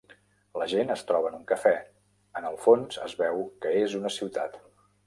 [0.61, 1.75] la gent es troba en un cafè,
[2.41, 4.61] en el fons es veu que és a una ciutat